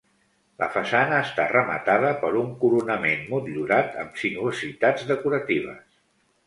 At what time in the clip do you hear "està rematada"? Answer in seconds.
1.25-2.13